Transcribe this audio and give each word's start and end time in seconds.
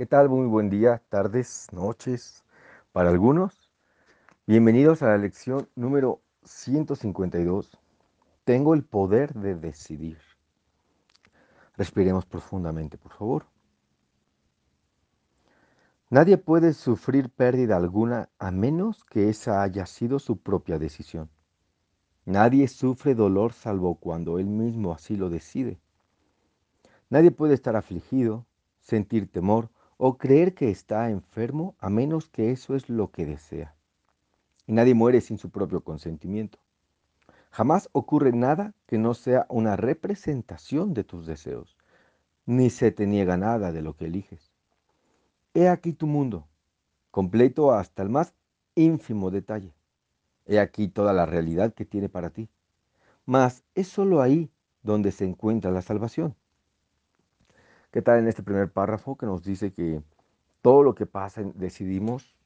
¿Qué 0.00 0.06
tal? 0.06 0.30
Muy 0.30 0.46
buen 0.46 0.70
día, 0.70 1.02
tardes, 1.10 1.66
noches 1.72 2.42
para 2.90 3.10
algunos. 3.10 3.70
Bienvenidos 4.46 5.02
a 5.02 5.08
la 5.08 5.18
lección 5.18 5.68
número 5.76 6.22
152. 6.42 7.78
Tengo 8.44 8.72
el 8.72 8.82
poder 8.82 9.34
de 9.34 9.56
decidir. 9.56 10.16
Respiremos 11.76 12.24
profundamente, 12.24 12.96
por 12.96 13.12
favor. 13.12 13.44
Nadie 16.08 16.38
puede 16.38 16.72
sufrir 16.72 17.28
pérdida 17.28 17.76
alguna 17.76 18.30
a 18.38 18.50
menos 18.50 19.04
que 19.04 19.28
esa 19.28 19.62
haya 19.62 19.84
sido 19.84 20.18
su 20.18 20.38
propia 20.38 20.78
decisión. 20.78 21.28
Nadie 22.24 22.68
sufre 22.68 23.14
dolor 23.14 23.52
salvo 23.52 23.96
cuando 23.96 24.38
él 24.38 24.46
mismo 24.46 24.94
así 24.94 25.16
lo 25.16 25.28
decide. 25.28 25.78
Nadie 27.10 27.30
puede 27.32 27.52
estar 27.52 27.76
afligido, 27.76 28.46
sentir 28.80 29.30
temor 29.30 29.68
o 30.02 30.16
creer 30.16 30.54
que 30.54 30.70
está 30.70 31.10
enfermo 31.10 31.76
a 31.78 31.90
menos 31.90 32.26
que 32.26 32.52
eso 32.52 32.74
es 32.74 32.88
lo 32.88 33.10
que 33.10 33.26
desea. 33.26 33.74
Y 34.66 34.72
nadie 34.72 34.94
muere 34.94 35.20
sin 35.20 35.36
su 35.36 35.50
propio 35.50 35.84
consentimiento. 35.84 36.58
Jamás 37.50 37.90
ocurre 37.92 38.32
nada 38.32 38.72
que 38.86 38.96
no 38.96 39.12
sea 39.12 39.44
una 39.50 39.76
representación 39.76 40.94
de 40.94 41.04
tus 41.04 41.26
deseos, 41.26 41.76
ni 42.46 42.70
se 42.70 42.92
te 42.92 43.06
niega 43.06 43.36
nada 43.36 43.72
de 43.72 43.82
lo 43.82 43.94
que 43.94 44.06
eliges. 44.06 44.50
He 45.52 45.68
aquí 45.68 45.92
tu 45.92 46.06
mundo, 46.06 46.48
completo 47.10 47.72
hasta 47.72 48.02
el 48.02 48.08
más 48.08 48.32
ínfimo 48.76 49.30
detalle. 49.30 49.74
He 50.46 50.60
aquí 50.60 50.88
toda 50.88 51.12
la 51.12 51.26
realidad 51.26 51.74
que 51.74 51.84
tiene 51.84 52.08
para 52.08 52.30
ti. 52.30 52.48
Mas 53.26 53.64
es 53.74 53.88
solo 53.88 54.22
ahí 54.22 54.50
donde 54.82 55.12
se 55.12 55.26
encuentra 55.26 55.70
la 55.70 55.82
salvación. 55.82 56.36
¿Qué 57.90 58.02
tal 58.02 58.20
en 58.20 58.28
este 58.28 58.44
primer 58.44 58.70
párrafo 58.70 59.16
que 59.16 59.26
nos 59.26 59.42
dice 59.42 59.72
que 59.72 60.00
todo 60.62 60.84
lo 60.84 60.94
que 60.94 61.06
pasa 61.06 61.42
decidimos, 61.54 62.36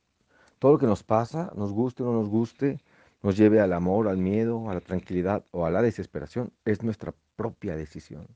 todo 0.58 0.72
lo 0.72 0.78
que 0.78 0.86
nos 0.86 1.02
pasa, 1.02 1.52
nos 1.54 1.70
guste 1.70 2.02
o 2.02 2.06
no 2.06 2.12
nos 2.14 2.30
guste, 2.30 2.80
nos 3.22 3.36
lleve 3.36 3.60
al 3.60 3.74
amor, 3.74 4.08
al 4.08 4.16
miedo, 4.16 4.70
a 4.70 4.74
la 4.74 4.80
tranquilidad 4.80 5.44
o 5.50 5.66
a 5.66 5.70
la 5.70 5.82
desesperación, 5.82 6.50
es 6.64 6.82
nuestra 6.82 7.14
propia 7.36 7.76
decisión. 7.76 8.26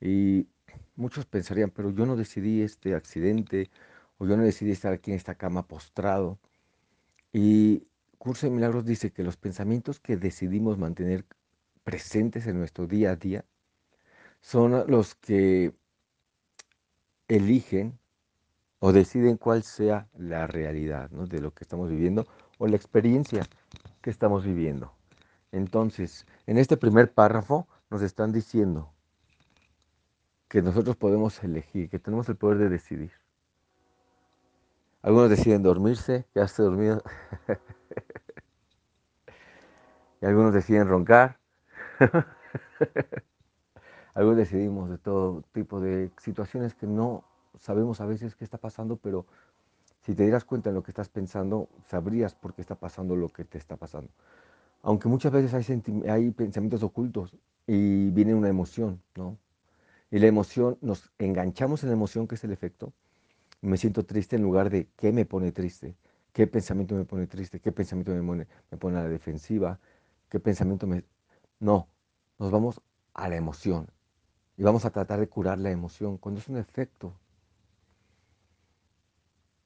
Y 0.00 0.48
muchos 0.96 1.26
pensarían, 1.26 1.70
pero 1.70 1.90
yo 1.90 2.04
no 2.04 2.16
decidí 2.16 2.62
este 2.62 2.96
accidente 2.96 3.70
o 4.18 4.26
yo 4.26 4.36
no 4.36 4.42
decidí 4.42 4.72
estar 4.72 4.92
aquí 4.92 5.12
en 5.12 5.18
esta 5.18 5.36
cama 5.36 5.68
postrado. 5.68 6.38
Y 7.32 7.86
Curso 8.18 8.48
de 8.48 8.52
Milagros 8.52 8.84
dice 8.84 9.12
que 9.12 9.22
los 9.22 9.36
pensamientos 9.36 10.00
que 10.00 10.16
decidimos 10.16 10.78
mantener 10.78 11.26
presentes 11.84 12.48
en 12.48 12.58
nuestro 12.58 12.88
día 12.88 13.12
a 13.12 13.16
día 13.16 13.44
son 14.40 14.90
los 14.90 15.14
que 15.14 15.72
eligen 17.28 17.98
o 18.80 18.92
deciden 18.92 19.36
cuál 19.36 19.62
sea 19.62 20.08
la 20.16 20.46
realidad 20.46 21.10
de 21.10 21.40
lo 21.40 21.52
que 21.52 21.64
estamos 21.64 21.90
viviendo 21.90 22.26
o 22.58 22.66
la 22.66 22.76
experiencia 22.76 23.46
que 24.02 24.10
estamos 24.10 24.44
viviendo. 24.44 24.92
Entonces, 25.52 26.26
en 26.46 26.58
este 26.58 26.76
primer 26.76 27.12
párrafo 27.12 27.68
nos 27.90 28.02
están 28.02 28.32
diciendo 28.32 28.92
que 30.48 30.62
nosotros 30.62 30.96
podemos 30.96 31.42
elegir, 31.44 31.90
que 31.90 31.98
tenemos 31.98 32.28
el 32.28 32.36
poder 32.36 32.58
de 32.58 32.68
decidir. 32.68 33.12
Algunos 35.02 35.30
deciden 35.30 35.62
dormirse, 35.62 36.26
quedarse 36.34 36.62
dormidos. 36.62 37.02
y 40.20 40.26
algunos 40.26 40.52
deciden 40.52 40.88
roncar. 40.88 41.38
Algunos 44.20 44.36
decidimos 44.36 44.90
de 44.90 44.98
todo 44.98 45.42
tipo 45.54 45.80
de 45.80 46.10
situaciones 46.20 46.74
que 46.74 46.86
no 46.86 47.24
sabemos 47.58 48.02
a 48.02 48.04
veces 48.04 48.34
qué 48.34 48.44
está 48.44 48.58
pasando, 48.58 48.96
pero 48.96 49.24
si 50.02 50.14
te 50.14 50.24
dieras 50.24 50.44
cuenta 50.44 50.68
de 50.68 50.74
lo 50.74 50.82
que 50.82 50.90
estás 50.90 51.08
pensando, 51.08 51.70
sabrías 51.88 52.34
por 52.34 52.52
qué 52.52 52.60
está 52.60 52.74
pasando 52.74 53.16
lo 53.16 53.30
que 53.30 53.46
te 53.46 53.56
está 53.56 53.76
pasando. 53.76 54.10
Aunque 54.82 55.08
muchas 55.08 55.32
veces 55.32 55.54
hay, 55.54 55.82
hay 56.06 56.30
pensamientos 56.32 56.82
ocultos 56.82 57.34
y 57.66 58.10
viene 58.10 58.34
una 58.34 58.50
emoción, 58.50 59.00
¿no? 59.16 59.38
Y 60.10 60.18
la 60.18 60.26
emoción, 60.26 60.76
nos 60.82 61.10
enganchamos 61.18 61.82
en 61.82 61.88
la 61.88 61.94
emoción 61.94 62.28
que 62.28 62.34
es 62.34 62.44
el 62.44 62.52
efecto. 62.52 62.92
Me 63.62 63.78
siento 63.78 64.04
triste 64.04 64.36
en 64.36 64.42
lugar 64.42 64.68
de 64.68 64.86
qué 64.98 65.12
me 65.12 65.24
pone 65.24 65.50
triste, 65.50 65.96
qué 66.34 66.46
pensamiento 66.46 66.94
me 66.94 67.06
pone 67.06 67.26
triste, 67.26 67.58
qué 67.58 67.72
pensamiento 67.72 68.12
me 68.12 68.22
pone, 68.22 68.46
me 68.70 68.76
pone 68.76 68.98
a 68.98 69.02
la 69.04 69.08
defensiva, 69.08 69.80
qué 70.28 70.38
pensamiento 70.40 70.86
me... 70.86 71.04
No, 71.58 71.88
nos 72.38 72.50
vamos 72.50 72.82
a 73.14 73.26
la 73.26 73.36
emoción 73.36 73.86
y 74.60 74.62
vamos 74.62 74.84
a 74.84 74.90
tratar 74.90 75.18
de 75.18 75.26
curar 75.26 75.58
la 75.58 75.70
emoción 75.70 76.18
cuando 76.18 76.38
es 76.38 76.48
un 76.48 76.58
efecto. 76.58 77.14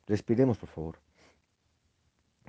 Respiremos, 0.07 0.57
por 0.57 0.69
favor. 0.69 1.01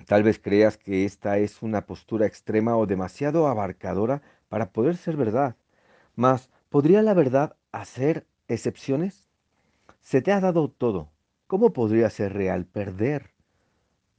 Tal 0.05 0.21
vez 0.21 0.37
creas 0.37 0.77
que 0.77 1.05
esta 1.05 1.39
es 1.39 1.63
una 1.63 1.87
postura 1.87 2.27
extrema 2.27 2.77
o 2.77 2.85
demasiado 2.85 3.47
abarcadora 3.47 4.21
para 4.47 4.69
poder 4.69 4.95
ser 4.95 5.17
verdad. 5.17 5.55
Mas, 6.13 6.51
¿podría 6.69 7.01
la 7.01 7.15
verdad 7.15 7.55
hacer 7.71 8.27
excepciones? 8.47 9.27
Se 10.01 10.21
te 10.21 10.31
ha 10.31 10.39
dado 10.39 10.69
todo. 10.69 11.09
¿Cómo 11.47 11.73
podría 11.73 12.11
ser 12.11 12.33
real 12.33 12.65
perder? 12.65 13.31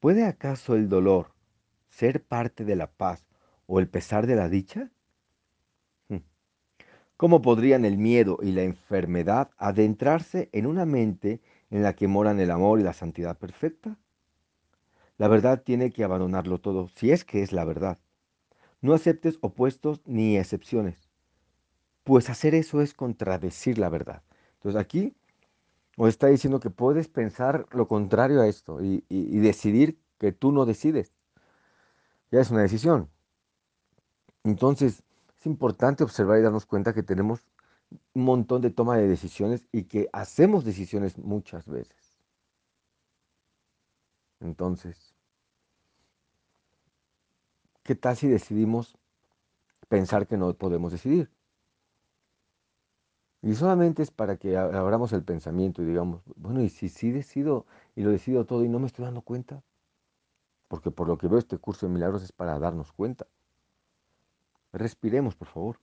¿Puede 0.00 0.24
acaso 0.24 0.74
el 0.74 0.88
dolor 0.88 1.30
ser 1.90 2.24
parte 2.24 2.64
de 2.64 2.74
la 2.74 2.90
paz 2.90 3.24
o 3.68 3.78
el 3.78 3.88
pesar 3.88 4.26
de 4.26 4.34
la 4.34 4.48
dicha? 4.48 4.90
¿Cómo 7.16 7.40
podrían 7.40 7.86
el 7.86 7.96
miedo 7.96 8.38
y 8.42 8.52
la 8.52 8.62
enfermedad 8.62 9.50
adentrarse 9.56 10.50
en 10.52 10.66
una 10.66 10.84
mente 10.84 11.40
en 11.70 11.82
la 11.82 11.94
que 11.94 12.08
moran 12.08 12.40
el 12.40 12.50
amor 12.50 12.78
y 12.78 12.82
la 12.82 12.92
santidad 12.92 13.38
perfecta? 13.38 13.96
La 15.16 15.28
verdad 15.28 15.62
tiene 15.62 15.90
que 15.90 16.04
abandonarlo 16.04 16.58
todo, 16.58 16.88
si 16.88 17.10
es 17.10 17.24
que 17.24 17.42
es 17.42 17.52
la 17.52 17.64
verdad. 17.64 17.98
No 18.82 18.92
aceptes 18.92 19.38
opuestos 19.40 20.02
ni 20.04 20.36
excepciones, 20.36 21.08
pues 22.04 22.28
hacer 22.28 22.54
eso 22.54 22.82
es 22.82 22.92
contradecir 22.92 23.78
la 23.78 23.88
verdad. 23.88 24.22
Entonces 24.56 24.78
aquí 24.78 25.14
os 25.96 26.10
está 26.10 26.26
diciendo 26.26 26.60
que 26.60 26.68
puedes 26.68 27.08
pensar 27.08 27.66
lo 27.72 27.88
contrario 27.88 28.42
a 28.42 28.46
esto 28.46 28.82
y, 28.84 29.04
y 29.08 29.38
decidir 29.38 29.98
que 30.18 30.32
tú 30.32 30.52
no 30.52 30.66
decides. 30.66 31.14
Ya 32.30 32.40
es 32.40 32.50
una 32.50 32.60
decisión. 32.60 33.08
Entonces, 34.44 35.02
importante 35.46 36.04
observar 36.04 36.38
y 36.38 36.42
darnos 36.42 36.66
cuenta 36.66 36.92
que 36.92 37.02
tenemos 37.02 37.42
un 38.14 38.24
montón 38.24 38.62
de 38.62 38.70
toma 38.70 38.96
de 38.96 39.08
decisiones 39.08 39.64
y 39.72 39.84
que 39.84 40.08
hacemos 40.12 40.64
decisiones 40.64 41.18
muchas 41.18 41.66
veces. 41.68 42.18
Entonces, 44.40 45.14
¿qué 47.82 47.94
tal 47.94 48.16
si 48.16 48.28
decidimos 48.28 48.98
pensar 49.88 50.26
que 50.26 50.36
no 50.36 50.52
podemos 50.54 50.92
decidir? 50.92 51.30
Y 53.42 53.54
solamente 53.54 54.02
es 54.02 54.10
para 54.10 54.36
que 54.36 54.56
abramos 54.56 55.12
el 55.12 55.22
pensamiento 55.22 55.82
y 55.82 55.86
digamos, 55.86 56.22
bueno, 56.36 56.62
¿y 56.62 56.68
si 56.68 56.88
sí 56.88 57.12
decido 57.12 57.66
y 57.94 58.02
lo 58.02 58.10
decido 58.10 58.44
todo 58.44 58.64
y 58.64 58.68
no 58.68 58.80
me 58.80 58.86
estoy 58.88 59.04
dando 59.04 59.22
cuenta? 59.22 59.62
Porque 60.68 60.90
por 60.90 61.08
lo 61.08 61.18
que 61.18 61.28
veo 61.28 61.38
este 61.38 61.58
curso 61.58 61.86
de 61.86 61.92
milagros 61.92 62.22
es 62.22 62.32
para 62.32 62.58
darnos 62.58 62.92
cuenta. 62.92 63.26
Respiremos, 64.76 65.34
por 65.34 65.48
favor. 65.48 65.80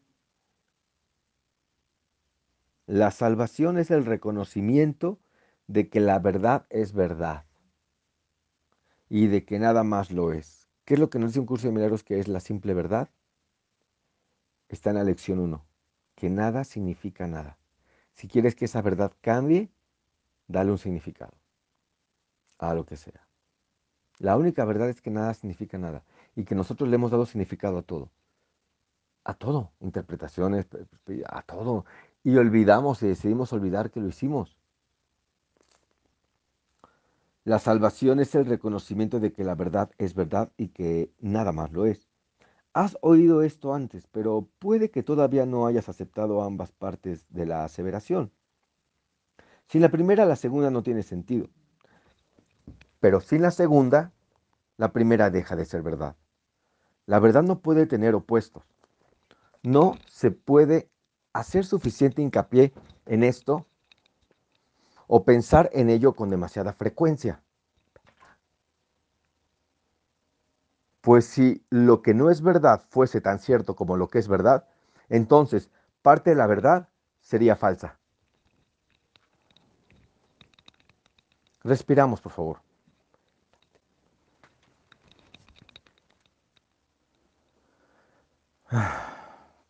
La 2.85 3.09
salvación 3.09 3.79
es 3.79 3.89
el 3.89 4.05
reconocimiento 4.05 5.19
de 5.65 5.89
que 5.89 5.99
la 5.99 6.19
verdad 6.19 6.67
es 6.69 6.93
verdad 6.93 7.45
y 9.09 9.27
de 9.27 9.45
que 9.45 9.57
nada 9.57 9.83
más 9.83 10.11
lo 10.11 10.31
es. 10.31 10.67
¿Qué 10.85 10.93
es 10.93 10.99
lo 10.99 11.09
que 11.09 11.17
nos 11.17 11.31
dice 11.31 11.39
un 11.39 11.47
curso 11.47 11.65
de 11.65 11.73
milagros 11.73 12.03
que 12.03 12.19
es 12.19 12.27
la 12.27 12.39
simple 12.39 12.75
verdad? 12.75 13.09
Está 14.69 14.91
en 14.91 14.97
la 14.97 15.03
lección 15.03 15.39
1, 15.39 15.65
que 16.13 16.29
nada 16.29 16.63
significa 16.63 17.25
nada. 17.25 17.57
Si 18.11 18.27
quieres 18.27 18.53
que 18.53 18.65
esa 18.65 18.83
verdad 18.83 19.11
cambie, 19.21 19.71
dale 20.47 20.69
un 20.69 20.77
significado 20.77 21.33
a 22.59 22.75
lo 22.75 22.85
que 22.85 22.97
sea. 22.97 23.27
La 24.19 24.38
única 24.38 24.65
verdad 24.65 24.89
es 24.89 25.01
que 25.01 25.09
nada 25.09 25.33
significa 25.33 25.79
nada 25.79 26.03
y 26.35 26.44
que 26.44 26.53
nosotros 26.53 26.88
le 26.89 26.95
hemos 26.95 27.09
dado 27.09 27.25
significado 27.25 27.79
a 27.79 27.81
todo 27.81 28.12
a 29.23 29.33
todo, 29.33 29.71
interpretaciones, 29.79 30.67
a 31.27 31.41
todo. 31.43 31.85
Y 32.23 32.35
olvidamos 32.37 33.03
y 33.03 33.07
decidimos 33.07 33.53
olvidar 33.53 33.91
que 33.91 33.99
lo 33.99 34.07
hicimos. 34.07 34.57
La 37.45 37.59
salvación 37.59 38.19
es 38.19 38.35
el 38.35 38.45
reconocimiento 38.45 39.19
de 39.19 39.33
que 39.33 39.43
la 39.43 39.55
verdad 39.55 39.91
es 39.97 40.13
verdad 40.13 40.51
y 40.57 40.69
que 40.69 41.11
nada 41.19 41.51
más 41.51 41.71
lo 41.73 41.85
es. 41.85 42.07
Has 42.73 42.97
oído 43.01 43.43
esto 43.43 43.73
antes, 43.73 44.07
pero 44.07 44.47
puede 44.59 44.89
que 44.89 45.03
todavía 45.03 45.45
no 45.45 45.67
hayas 45.67 45.89
aceptado 45.89 46.41
ambas 46.41 46.71
partes 46.71 47.25
de 47.29 47.45
la 47.45 47.65
aseveración. 47.65 48.31
Sin 49.67 49.81
la 49.81 49.89
primera, 49.89 50.25
la 50.25 50.35
segunda 50.37 50.71
no 50.71 50.83
tiene 50.83 51.03
sentido. 51.03 51.49
Pero 52.99 53.19
sin 53.19 53.41
la 53.41 53.51
segunda, 53.51 54.11
la 54.77 54.91
primera 54.91 55.29
deja 55.29 55.55
de 55.55 55.65
ser 55.65 55.81
verdad. 55.83 56.15
La 57.05 57.19
verdad 57.19 57.43
no 57.43 57.59
puede 57.59 57.85
tener 57.85 58.15
opuestos 58.15 58.72
no 59.63 59.98
se 60.10 60.31
puede 60.31 60.89
hacer 61.31 61.65
suficiente 61.65 62.21
hincapié 62.21 62.74
en 63.06 63.24
esto 63.24 63.65
o 65.07 65.24
pensar 65.24 65.69
en 65.74 65.89
ello 65.89 66.13
con 66.13 66.30
demasiada 66.30 66.74
frecuencia. 66.74 67.42
Pues 71.01 71.25
si 71.25 71.65
lo 71.69 72.01
que 72.01 72.13
no 72.13 72.30
es 72.30 72.42
verdad 72.42 72.83
fuese 72.89 73.19
tan 73.19 73.39
cierto 73.39 73.75
como 73.75 73.98
lo 73.98 74.07
que 74.07 74.19
es 74.19 74.27
verdad, 74.27 74.68
entonces 75.10 75.69
parte 76.01 76.30
de 76.30 76.36
la 76.38 76.48
verdad 76.48 76.89
sería 77.19 77.56
falsa. 77.56 78.00
Respiramos, 81.63 82.21
por 82.21 82.31
favor. 82.31 82.62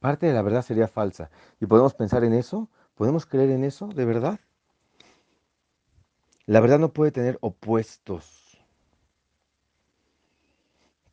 Parte 0.03 0.25
de 0.25 0.33
la 0.33 0.41
verdad 0.41 0.63
sería 0.63 0.89
falsa. 0.89 1.31
¿Y 1.61 1.65
podemos 1.65 1.94
pensar 1.94 2.25
en 2.25 2.33
eso? 2.33 2.69
¿Podemos 2.94 3.25
creer 3.25 3.51
en 3.51 3.63
eso 3.63 3.88
de 3.88 4.03
verdad? 4.03 4.38
La 6.45 6.59
verdad 6.59 6.77
no 6.77 6.91
puede 6.91 7.13
tener 7.13 7.38
opuestos. 7.39 8.61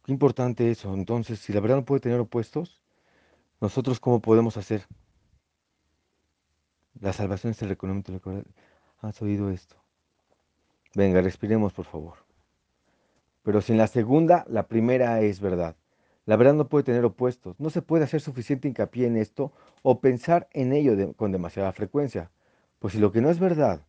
Qué 0.04 0.10
importante 0.10 0.72
eso. 0.72 0.92
Entonces, 0.92 1.38
si 1.38 1.52
la 1.52 1.60
verdad 1.60 1.76
no 1.76 1.84
puede 1.84 2.00
tener 2.00 2.18
opuestos, 2.18 2.82
nosotros 3.60 4.00
cómo 4.00 4.18
podemos 4.18 4.56
hacer? 4.56 4.84
La 7.00 7.12
salvación 7.12 7.52
es 7.52 7.62
el 7.62 7.68
reconocimiento. 7.68 8.44
¿Has 9.02 9.22
oído 9.22 9.50
esto? 9.50 9.76
Venga, 10.96 11.20
respiremos, 11.20 11.72
por 11.72 11.84
favor. 11.84 12.14
Pero 13.44 13.60
sin 13.60 13.78
la 13.78 13.86
segunda, 13.86 14.44
la 14.48 14.66
primera 14.66 15.20
es 15.20 15.38
verdad. 15.38 15.76
La 16.30 16.36
verdad 16.36 16.54
no 16.54 16.68
puede 16.68 16.84
tener 16.84 17.04
opuestos. 17.04 17.58
No 17.58 17.70
se 17.70 17.82
puede 17.82 18.04
hacer 18.04 18.20
suficiente 18.20 18.68
hincapié 18.68 19.08
en 19.08 19.16
esto 19.16 19.50
o 19.82 20.00
pensar 20.00 20.48
en 20.52 20.72
ello 20.72 21.12
con 21.16 21.32
demasiada 21.32 21.72
frecuencia. 21.72 22.30
Pues 22.78 22.92
si 22.92 23.00
lo 23.00 23.10
que 23.10 23.20
no 23.20 23.30
es 23.30 23.40
verdad 23.40 23.84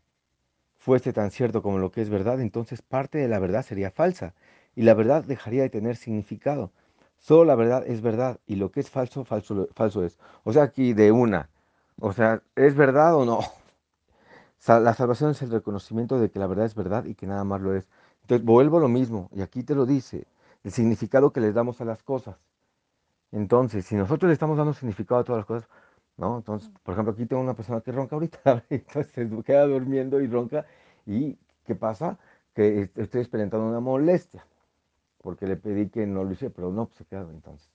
fuese 0.75 1.13
tan 1.13 1.29
cierto 1.29 1.61
como 1.61 1.77
lo 1.77 1.91
que 1.91 2.01
es 2.01 2.09
verdad, 2.09 2.41
entonces 2.41 2.81
parte 2.81 3.19
de 3.19 3.27
la 3.27 3.37
verdad 3.37 3.63
sería 3.63 3.91
falsa 3.91 4.33
y 4.75 4.81
la 4.81 4.95
verdad 4.95 5.23
dejaría 5.23 5.61
de 5.61 5.69
tener 5.69 5.97
significado. 5.97 6.71
Solo 7.19 7.45
la 7.45 7.53
verdad 7.53 7.83
es 7.85 8.01
verdad 8.01 8.39
y 8.47 8.55
lo 8.55 8.71
que 8.71 8.79
es 8.79 8.89
falso, 8.89 9.23
falso, 9.23 9.67
falso 9.75 10.03
es. 10.03 10.17
O 10.43 10.51
sea, 10.51 10.63
aquí 10.63 10.93
de 10.93 11.11
una. 11.11 11.47
O 11.99 12.11
sea, 12.11 12.41
¿es 12.55 12.73
verdad 12.73 13.13
o 13.17 13.23
no? 13.23 13.41
La 14.67 14.95
salvación 14.95 15.29
es 15.29 15.43
el 15.43 15.51
reconocimiento 15.51 16.19
de 16.19 16.31
que 16.31 16.39
la 16.39 16.47
verdad 16.47 16.65
es 16.65 16.73
verdad 16.73 17.05
y 17.05 17.13
que 17.13 17.27
nada 17.27 17.43
más 17.43 17.61
lo 17.61 17.75
es. 17.75 17.87
Entonces, 18.23 18.43
vuelvo 18.43 18.79
a 18.79 18.81
lo 18.81 18.87
mismo, 18.87 19.29
y 19.31 19.41
aquí 19.41 19.61
te 19.61 19.75
lo 19.75 19.85
dice, 19.85 20.25
el 20.63 20.71
significado 20.71 21.31
que 21.31 21.39
le 21.41 21.53
damos 21.53 21.81
a 21.81 21.85
las 21.85 22.03
cosas. 22.03 22.37
Entonces, 23.31 23.85
si 23.85 23.95
nosotros 23.95 24.27
le 24.29 24.33
estamos 24.33 24.57
dando 24.57 24.73
significado 24.73 25.21
a 25.21 25.23
todas 25.23 25.39
las 25.39 25.45
cosas, 25.45 25.69
¿no? 26.17 26.37
Entonces, 26.37 26.69
por 26.83 26.93
ejemplo, 26.93 27.13
aquí 27.13 27.25
tengo 27.25 27.41
una 27.41 27.55
persona 27.55 27.81
que 27.81 27.91
ronca 27.91 28.15
ahorita, 28.15 28.65
entonces 28.69 29.11
se 29.13 29.43
queda 29.43 29.65
durmiendo 29.65 30.21
y 30.21 30.27
ronca, 30.27 30.65
¿y 31.05 31.37
qué 31.65 31.75
pasa? 31.75 32.19
Que 32.53 32.89
estoy 32.95 33.21
experimentando 33.21 33.67
una 33.67 33.79
molestia, 33.79 34.45
porque 35.21 35.47
le 35.47 35.55
pedí 35.57 35.89
que 35.89 36.05
no 36.05 36.23
lo 36.23 36.31
hiciera, 36.31 36.53
pero 36.53 36.71
no, 36.71 36.85
pues 36.87 36.97
se 36.97 37.05
queda 37.05 37.21
entonces. 37.31 37.69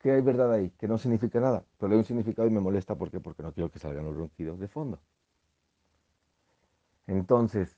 ¿Qué 0.00 0.12
hay 0.12 0.22
verdad 0.22 0.52
ahí? 0.52 0.70
Que 0.78 0.88
no 0.88 0.96
significa 0.96 1.40
nada, 1.40 1.62
pero 1.78 1.88
le 1.88 1.96
doy 1.96 2.00
un 2.00 2.06
significado 2.06 2.48
y 2.48 2.50
me 2.50 2.60
molesta, 2.60 2.94
¿por 2.94 3.10
qué? 3.10 3.20
Porque 3.20 3.42
no 3.42 3.52
quiero 3.52 3.70
que 3.70 3.78
salgan 3.78 4.06
los 4.06 4.16
ronquidos 4.16 4.58
de 4.58 4.66
fondo. 4.68 4.98
Entonces, 7.06 7.76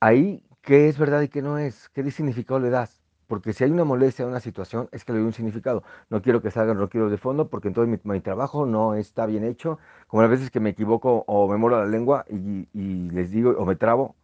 ahí, 0.00 0.44
¿qué 0.62 0.88
es 0.88 0.98
verdad 0.98 1.22
y 1.22 1.28
qué 1.28 1.42
no 1.42 1.58
es? 1.58 1.88
¿Qué 1.90 2.08
significado 2.10 2.60
le 2.60 2.70
das? 2.70 3.00
Porque 3.30 3.52
si 3.52 3.62
hay 3.62 3.70
una 3.70 3.84
molestia 3.84 4.24
en 4.24 4.30
una 4.30 4.40
situación, 4.40 4.88
es 4.90 5.04
que 5.04 5.12
le 5.12 5.18
doy 5.20 5.28
un 5.28 5.32
significado. 5.32 5.84
No 6.08 6.20
quiero 6.20 6.42
que 6.42 6.50
salgan 6.50 6.78
ronquidos 6.78 7.12
de 7.12 7.16
fondo 7.16 7.48
porque 7.48 7.68
entonces 7.68 8.00
mi, 8.02 8.20
trabajo 8.20 8.66
no 8.66 8.94
está 8.96 9.24
bien 9.26 9.44
hecho. 9.44 9.78
Como 10.08 10.22
las 10.22 10.30
veces 10.32 10.50
que 10.50 10.58
me 10.58 10.70
equivoco 10.70 11.24
o 11.28 11.48
me 11.48 11.56
muero 11.56 11.78
la 11.78 11.86
lengua 11.86 12.24
y, 12.28 12.66
les 13.12 13.30
digo, 13.30 13.50
o 13.52 13.64
me 13.64 13.76
trabo, 13.76 14.16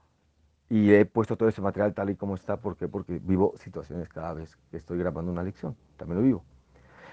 y 0.68 0.92
he 0.92 1.04
puesto 1.04 1.36
todo 1.36 1.48
ese 1.48 1.62
material 1.62 1.94
tal 1.94 2.10
y 2.10 2.16
como 2.16 2.34
está. 2.34 2.56
¿Por 2.56 2.76
qué? 2.76 2.88
Porque 2.88 3.20
vivo 3.22 3.54
situaciones 3.58 4.08
cada 4.08 4.34
vez 4.34 4.56
que 4.72 4.76
estoy 4.78 4.98
grabando 4.98 5.30
una 5.30 5.44
lección. 5.44 5.76
También 5.96 6.18
lo 6.18 6.24
vivo. 6.24 6.44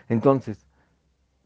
Entonces, 0.09 0.65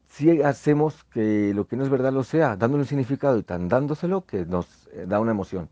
si 0.07 0.41
hacemos 0.41 1.03
que 1.05 1.53
lo 1.53 1.67
que 1.67 1.75
no 1.75 1.83
es 1.83 1.89
verdad 1.89 2.13
lo 2.13 2.23
sea, 2.23 2.55
dándole 2.55 2.83
un 2.83 2.87
significado 2.87 3.37
y 3.37 3.43
tan 3.43 3.67
dándoselo 3.67 4.25
que 4.25 4.45
nos 4.45 4.87
eh, 4.93 5.05
da 5.07 5.19
una 5.19 5.31
emoción. 5.31 5.69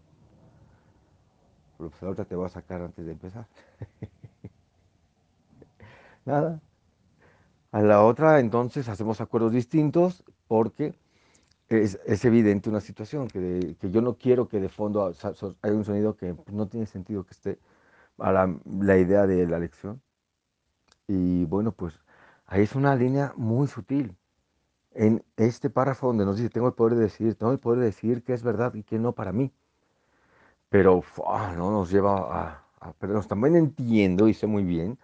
Pero 1.78 1.90
pues 1.90 2.04
ahorita 2.04 2.26
te 2.26 2.36
voy 2.36 2.46
a 2.46 2.50
sacar 2.50 2.82
antes 2.82 3.06
de 3.06 3.12
empezar. 3.12 3.48
Nada. 6.26 6.62
A 7.72 7.82
la 7.82 8.04
otra, 8.04 8.40
entonces, 8.40 8.88
hacemos 8.88 9.20
acuerdos 9.20 9.52
distintos 9.52 10.24
porque 10.48 10.96
es, 11.68 12.24
evidente 12.24 12.70
una 12.70 12.80
situación 12.80 13.28
que, 13.28 13.76
yo 13.82 14.02
no 14.02 14.18
quiero 14.18 14.48
que 14.48 14.60
de 14.60 14.70
fondo 14.70 15.06
haya 15.06 15.76
un 15.76 15.84
sonido 15.84 16.16
que 16.16 16.36
no 16.52 16.68
tiene 16.68 16.86
sentido 16.86 17.26
que 17.26 17.32
esté 17.32 17.60
a 18.20 18.32
la 18.32 18.98
idea 18.98 19.28
de 19.28 19.46
la 19.48 19.60
lección. 19.60 20.02
Y 21.08 21.46
bueno, 21.46 21.72
pues 21.72 22.00
ahí 22.46 22.64
es 22.64 22.76
una 22.76 22.96
línea 22.96 23.34
muy 23.36 23.68
sutil 23.68 24.16
en 24.92 25.24
este 25.36 25.70
párrafo 25.70 26.08
donde 26.08 26.26
nos 26.26 26.38
dice, 26.38 26.50
tengo 26.50 26.68
el 26.68 26.74
poder 26.74 26.96
de 26.96 27.04
decidir, 27.04 27.36
tengo 27.36 27.52
el 27.52 27.60
poder 27.60 27.80
de 27.80 27.86
decidir 27.88 28.24
qué 28.24 28.34
es 28.34 28.44
verdad 28.44 28.74
y 28.74 28.84
qué 28.84 28.98
no 28.98 29.12
para 29.12 29.34
mí. 29.34 29.52
Pero 30.76 31.02
no 31.58 31.72
nos 31.72 31.90
lleva 31.90 32.14
a, 32.82 32.90
a 32.90 32.94
También 33.30 33.56
entiendo 33.56 34.28
y 34.28 34.34
sé 34.34 34.46
muy 34.46 34.66
bien, 34.66 34.98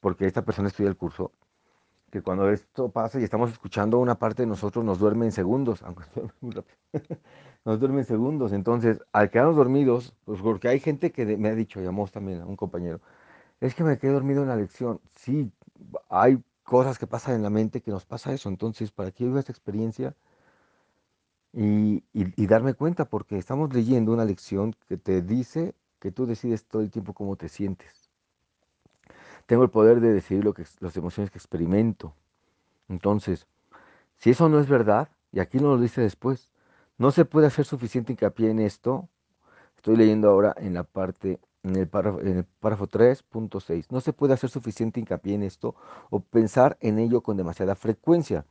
porque 0.00 0.26
esta 0.26 0.42
persona 0.42 0.68
estudia 0.68 0.90
el 0.90 0.96
curso, 0.96 1.32
que 2.10 2.22
cuando 2.22 2.50
esto 2.50 2.90
pasa 2.90 3.20
y 3.20 3.24
estamos 3.24 3.52
escuchando 3.52 3.98
una 4.00 4.16
parte 4.18 4.42
de 4.42 4.48
nosotros 4.48 4.84
nos 4.84 4.98
duerme 4.98 5.26
en 5.26 5.32
segundos, 5.32 5.82
aunque 5.84 6.04
muy 6.40 6.52
rápido, 6.52 6.78
nos 7.64 7.80
duerme 7.80 8.00
en 8.00 8.06
segundos. 8.06 8.52
Entonces, 8.52 9.00
al 9.12 9.30
quedarnos 9.30 9.56
dormidos, 9.56 10.14
pues 10.24 10.42
porque 10.42 10.68
hay 10.68 10.80
gente 10.80 11.12
que 11.12 11.24
me 11.38 11.50
ha 11.50 11.54
dicho, 11.54 11.80
llamó 11.80 12.06
también 12.08 12.42
a 12.42 12.46
un 12.46 12.56
compañero, 12.56 13.00
es 13.60 13.74
que 13.74 13.84
me 13.84 13.98
quedé 13.98 14.12
dormido 14.12 14.42
en 14.42 14.48
la 14.48 14.56
lección. 14.56 15.00
Sí, 15.16 15.52
hay 16.10 16.42
cosas 16.64 16.98
que 16.98 17.06
pasan 17.06 17.36
en 17.36 17.42
la 17.42 17.50
mente 17.50 17.82
que 17.82 17.90
nos 17.92 18.06
pasa 18.06 18.32
eso. 18.34 18.48
Entonces, 18.48 18.90
para 18.92 19.12
que 19.12 19.24
yo 19.24 19.38
esta 19.38 19.52
experiencia 19.52 20.14
y, 21.56 22.46
darme 22.46 22.74
cuenta, 22.74 23.04
porque 23.04 23.38
estamos 23.38 23.72
leyendo 23.72 24.12
una 24.12 24.24
lección 24.24 24.74
que 24.88 24.96
te 24.96 25.22
dice 25.22 25.74
que 26.00 26.10
tú 26.10 26.26
decides 26.26 26.64
todo 26.64 26.82
el 26.82 26.90
tiempo 26.90 27.12
cómo 27.12 27.36
te 27.36 27.48
sientes. 27.48 28.10
Tengo 29.46 29.62
el 29.62 29.70
poder 29.70 30.00
de 30.00 30.12
decidir 30.12 30.44
lo 30.44 30.52
que, 30.52 30.64
las 30.80 30.96
emociones 30.96 31.30
que 31.30 31.38
experimento. 31.38 32.14
Entonces, 32.88 33.46
si 34.16 34.30
eso 34.30 34.48
no 34.48 34.58
es 34.58 34.68
verdad, 34.68 35.08
y 35.32 35.40
aquí 35.40 35.58
lo 35.58 35.78
dice 35.78 36.00
después, 36.00 36.50
no 36.98 37.10
se 37.10 37.24
puede 37.24 37.46
hacer 37.46 37.64
suficiente 37.64 38.12
hincapié 38.12 38.50
en 38.50 38.58
esto. 38.58 39.08
Estoy 39.76 39.96
leyendo 39.96 40.30
ahora 40.30 40.54
en 40.56 40.74
la 40.74 40.84
parte 40.84 41.38
en 41.62 41.76
el 41.76 41.88
párrafo, 41.88 42.20
en 42.20 42.38
el 42.38 42.44
párrafo 42.44 42.88
3.6. 42.88 43.86
No 43.90 44.00
se 44.00 44.12
puede 44.12 44.34
hacer 44.34 44.50
suficiente 44.50 45.00
hincapié 45.00 45.34
en 45.34 45.42
esto 45.42 45.74
o 46.10 46.20
pensar 46.20 46.76
en 46.80 46.98
ello 46.98 47.22
con 47.22 47.36
demasiada 47.36 47.74
frecuencia, 47.74 48.44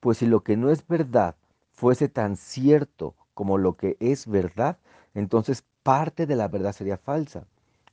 pues 0.00 0.18
si 0.18 0.26
lo 0.26 0.42
que 0.42 0.56
no 0.56 0.70
es 0.70 0.86
verdad 0.86 1.36
fuese 1.76 2.08
tan 2.08 2.36
cierto 2.36 3.14
como 3.34 3.58
lo 3.58 3.76
que 3.76 3.96
es 4.00 4.26
verdad, 4.26 4.78
entonces 5.14 5.64
parte 5.82 6.26
de 6.26 6.34
la 6.34 6.48
verdad 6.48 6.72
sería 6.72 6.96
falsa 6.96 7.46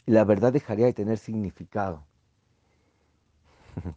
y 0.06 0.12
la 0.12 0.24
verdad 0.24 0.52
dejaría 0.52 0.88
de 0.88 0.94
tener 0.94 1.18
significado. 1.20 2.04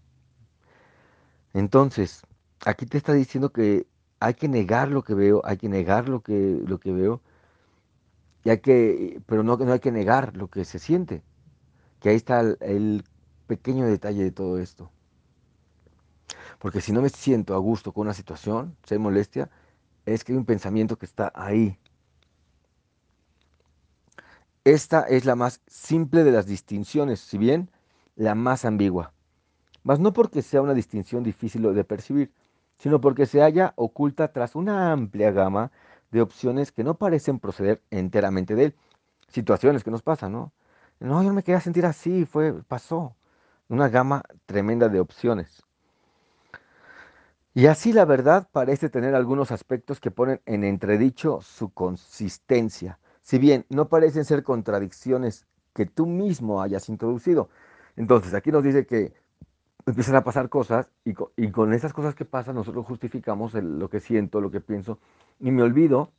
Entonces, 1.55 2.23
aquí 2.66 2.85
te 2.85 2.99
está 2.99 3.14
diciendo 3.14 3.50
que 3.50 3.87
hay 4.21 4.35
que 4.35 4.49
negar 4.49 4.88
lo 4.88 5.02
que 5.02 5.14
veo, 5.14 5.40
hay 5.45 5.57
que 5.57 5.69
negar 5.69 6.09
lo 6.09 6.21
que, 6.21 6.61
lo 6.66 6.78
que 6.78 6.93
veo 6.93 7.23
que, 8.57 9.21
pero 9.26 9.43
no, 9.43 9.57
no 9.57 9.73
hay 9.73 9.81
que 9.81 9.90
negar 9.90 10.37
lo 10.37 10.49
que 10.49 10.64
se 10.64 10.78
siente, 10.78 11.23
que 12.00 12.11
ahí 12.11 12.16
está 12.16 12.40
el, 12.40 13.05
pequeño 13.47 13.87
detalle 13.87 14.25
de 14.25 14.33
todo 14.33 14.59
esto. 14.59 14.90
Porque 16.59 16.81
si 16.81 16.93
no 16.93 17.02
me 17.02 17.11
siento 17.11 17.55
a 17.55 17.59
gusto 17.59 17.93
con 17.93 18.02
una 18.02 18.14
situación, 18.14 18.76
si 18.85 18.99
molestia, 18.99 19.50
es 20.07 20.25
que 20.25 20.33
hay 20.33 20.39
un 20.39 20.47
pensamiento 20.47 20.97
que 20.97 21.07
está 21.07 21.33
ahí. 21.35 21.79
Esta 24.65 25.03
es 25.03 25.25
la 25.25 25.37
más 25.37 25.61
simple 25.67 26.25
de 26.25 26.33
las 26.33 26.47
distinciones, 26.47 27.21
si 27.21 27.39
bien 27.39 27.71
la 28.17 28.35
más 28.35 28.65
ambigua. 28.65 29.13
Mas 29.83 30.01
no 30.01 30.13
porque 30.13 30.43
sea 30.43 30.63
una 30.63 30.75
distinción 30.75 31.23
difícil 31.23 31.63
de 31.75 31.85
percibir, 31.85 32.33
sino 32.79 33.01
porque 33.01 33.27
se 33.27 33.41
halla 33.41 33.73
oculta 33.77 34.33
tras 34.33 34.55
una 34.57 34.93
amplia 34.93 35.31
gama 35.31 35.71
de 36.11 36.21
opciones 36.21 36.73
que 36.73 36.85
no 36.85 36.95
parecen 36.95 37.39
proceder 37.39 37.83
enteramente 37.91 38.55
de 38.55 38.65
él. 38.67 38.77
Situaciones 39.29 39.85
que 39.85 39.91
nos 39.91 40.03
pasan, 40.03 40.33
¿no? 40.33 40.53
No, 41.01 41.23
yo 41.23 41.29
no 41.29 41.35
me 41.35 41.43
quería 41.43 41.61
sentir 41.61 41.87
así, 41.87 42.25
fue, 42.25 42.63
pasó. 42.65 43.17
Una 43.69 43.89
gama 43.89 44.23
tremenda 44.47 44.89
de 44.89 45.01
opciones. 45.01 45.65
Y 47.57 47.69
así 47.69 47.95
la 47.95 48.05
verdad 48.05 48.51
parece 48.53 48.91
tener 48.91 49.15
algunos 49.15 49.51
aspectos 49.51 49.99
que 49.99 50.11
ponen 50.11 50.43
en 50.45 50.63
entredicho 50.63 51.41
su 51.41 51.71
consistencia, 51.71 52.99
si 53.23 53.39
bien 53.39 53.65
no 53.71 53.89
parecen 53.89 54.27
ser 54.27 54.43
contradicciones 54.43 55.47
que 55.73 55.87
tú 55.87 56.05
mismo 56.05 56.61
hayas 56.61 56.91
introducido. 56.91 57.49
Entonces, 57.97 58.35
aquí 58.35 58.53
nos 58.53 58.63
dice 58.63 58.85
que 58.85 59.15
empiezan 59.87 60.17
a 60.17 60.23
pasar 60.23 60.51
cosas 60.51 60.91
y 61.07 61.15
con, 61.15 61.73
esas 61.73 61.95
cosas 61.95 62.15
que 62.15 62.27
pasan 62.27 62.57
nosotros 62.57 62.85
justificamos 62.85 63.55
lo 63.55 63.89
que 63.89 64.01
siento, 64.01 64.43
lo 64.43 64.51
que 64.51 64.61
pienso 64.61 64.99
y 65.41 65.51
me 65.51 65.63
olvido 65.63 66.13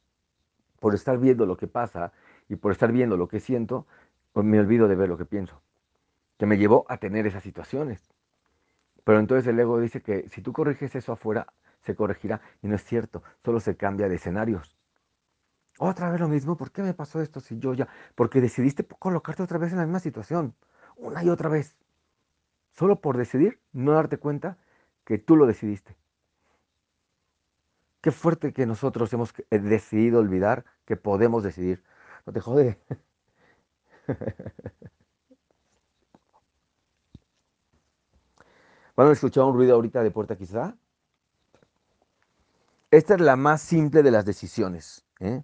por 0.80 0.96
estar 0.96 1.20
viendo 1.20 1.46
lo 1.46 1.56
que 1.56 1.68
pasa 1.68 2.14
y 2.50 2.56
por 2.56 2.72
estar 2.72 2.92
viendo 2.92 3.16
lo 3.16 3.28
que 3.28 3.40
siento, 3.40 3.86
pues 4.34 4.44
me 4.44 4.60
olvido 4.60 4.88
de 4.88 4.96
ver 4.96 5.08
lo 5.08 5.20
que 5.20 5.26
pienso, 5.26 5.62
que 6.40 6.48
me 6.48 6.58
llevó 6.58 6.88
a 6.90 6.98
tener 6.98 7.28
esas 7.28 7.44
situaciones. 7.44 8.17
Pero 9.08 9.20
entonces 9.20 9.48
el 9.48 9.58
ego 9.58 9.80
dice 9.80 10.02
que 10.02 10.28
si 10.28 10.42
tú 10.42 10.52
corriges 10.52 10.94
eso 10.94 11.14
afuera, 11.14 11.48
se 11.80 11.96
corregirá. 11.96 12.42
Y 12.62 12.68
no 12.68 12.76
es 12.76 12.84
cierto, 12.84 13.24
solo 13.42 13.62
se 13.62 13.78
cambia 13.78 14.10
de 14.10 14.16
escenarios. 14.16 14.76
Otra 15.80 16.10
vez 16.10 16.20
lo 16.20 16.28
mismo, 16.28 16.58
¿por 16.58 16.72
qué 16.72 16.82
me 16.82 16.94
pasó 16.94 17.22
esto 17.22 17.40
si 17.40 17.58
yo 17.58 17.74
ya? 17.74 17.88
Porque 18.16 18.42
decidiste 18.42 18.86
colocarte 18.86 19.44
otra 19.44 19.60
vez 19.60 19.72
en 19.72 19.78
la 19.78 19.86
misma 19.86 20.02
situación, 20.02 20.56
una 20.98 21.24
y 21.24 21.30
otra 21.30 21.48
vez. 21.48 21.78
Solo 22.74 23.00
por 23.00 23.16
decidir, 23.16 23.62
no 23.72 23.94
darte 23.94 24.18
cuenta 24.18 24.58
que 25.06 25.18
tú 25.18 25.38
lo 25.38 25.46
decidiste. 25.46 25.96
Qué 28.02 28.12
fuerte 28.12 28.52
que 28.52 28.66
nosotros 28.66 29.14
hemos 29.14 29.34
eh, 29.52 29.60
decidido 29.60 30.20
olvidar 30.20 30.66
que 30.84 30.98
podemos 30.98 31.44
decidir. 31.44 31.82
No 32.26 32.34
te 32.34 32.42
jode. 32.42 32.78
¿Van 38.98 39.10
a 39.10 39.12
escuchar 39.12 39.44
un 39.44 39.54
ruido 39.54 39.76
ahorita 39.76 40.02
de 40.02 40.10
puerta 40.10 40.36
quizá? 40.36 40.76
Esta 42.90 43.14
es 43.14 43.22
la 43.22 43.36
más 43.36 43.62
simple 43.62 44.02
de 44.02 44.10
las 44.10 44.26
decisiones. 44.26 45.06
¿eh? 45.20 45.44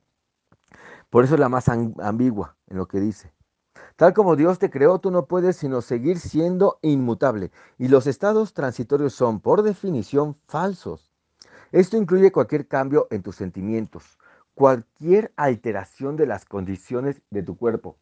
Por 1.11 1.23
eso 1.23 1.35
es 1.35 1.39
la 1.39 1.49
más 1.49 1.69
ambigua 1.69 2.57
en 2.67 2.77
lo 2.77 2.87
que 2.87 2.99
dice. 2.99 3.31
Tal 3.95 4.15
como 4.15 4.35
Dios 4.35 4.57
te 4.57 4.71
creó, 4.71 4.97
tú 4.97 5.11
no 5.11 5.27
puedes 5.27 5.57
sino 5.57 5.81
seguir 5.81 6.17
siendo 6.19 6.79
inmutable. 6.81 7.51
Y 7.77 7.89
los 7.89 8.07
estados 8.07 8.55
transitorios 8.55 9.13
son, 9.13 9.39
por 9.39 9.61
definición, 9.61 10.35
falsos. 10.47 11.13
Esto 11.71 11.95
incluye 11.95 12.31
cualquier 12.31 12.67
cambio 12.67 13.07
en 13.11 13.21
tus 13.21 13.35
sentimientos, 13.35 14.17
cualquier 14.55 15.31
alteración 15.35 16.15
de 16.15 16.25
las 16.25 16.45
condiciones 16.45 17.21
de 17.29 17.43
tu 17.43 17.55
cuerpo 17.55 17.97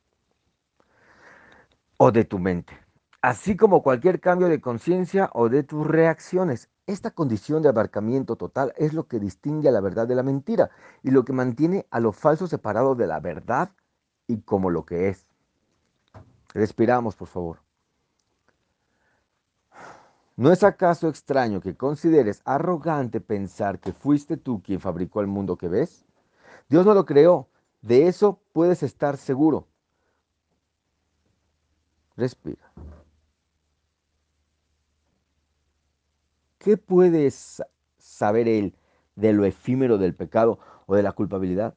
o 1.97 2.09
de 2.13 2.23
tu 2.23 2.39
mente 2.39 2.80
así 3.21 3.55
como 3.55 3.83
cualquier 3.83 4.19
cambio 4.19 4.47
de 4.47 4.61
conciencia 4.61 5.29
o 5.33 5.49
de 5.49 5.63
tus 5.63 5.85
reacciones. 5.85 6.69
Esta 6.87 7.11
condición 7.11 7.61
de 7.61 7.69
abarcamiento 7.69 8.35
total 8.35 8.73
es 8.77 8.93
lo 8.93 9.07
que 9.07 9.19
distingue 9.19 9.69
a 9.69 9.71
la 9.71 9.81
verdad 9.81 10.07
de 10.07 10.15
la 10.15 10.23
mentira 10.23 10.71
y 11.03 11.11
lo 11.11 11.23
que 11.23 11.33
mantiene 11.33 11.85
a 11.91 11.99
lo 11.99 12.11
falso 12.11 12.47
separado 12.47 12.95
de 12.95 13.07
la 13.07 13.19
verdad 13.19 13.69
y 14.27 14.41
como 14.41 14.69
lo 14.69 14.85
que 14.85 15.09
es. 15.09 15.27
Respiramos, 16.53 17.15
por 17.15 17.27
favor. 17.27 17.59
¿No 20.35 20.51
es 20.51 20.63
acaso 20.63 21.07
extraño 21.07 21.61
que 21.61 21.77
consideres 21.77 22.41
arrogante 22.45 23.21
pensar 23.21 23.79
que 23.79 23.93
fuiste 23.93 24.37
tú 24.37 24.61
quien 24.63 24.79
fabricó 24.79 25.21
el 25.21 25.27
mundo 25.27 25.55
que 25.55 25.67
ves? 25.67 26.03
Dios 26.67 26.85
no 26.85 26.93
lo 26.93 27.05
creó, 27.05 27.47
de 27.81 28.07
eso 28.07 28.39
puedes 28.51 28.81
estar 28.81 29.17
seguro. 29.17 29.67
Respira. 32.17 32.71
¿Qué 36.61 36.77
puede 36.77 37.31
saber 37.97 38.47
él 38.47 38.75
de 39.15 39.33
lo 39.33 39.45
efímero 39.45 39.97
del 39.97 40.13
pecado 40.13 40.59
o 40.85 40.93
de 40.93 41.01
la 41.01 41.11
culpabilidad? 41.11 41.73